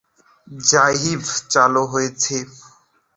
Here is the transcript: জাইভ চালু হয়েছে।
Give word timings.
জাইভ 0.63 1.21
চালু 1.51 1.83
হয়েছে। 1.91 2.35